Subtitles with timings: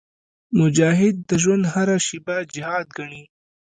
[0.59, 3.23] مجاهد د ژوند هره شېبه جهاد ګڼي.